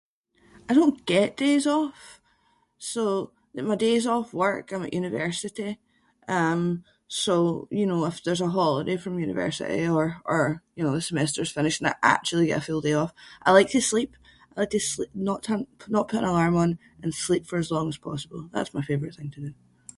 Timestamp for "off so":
1.67-3.03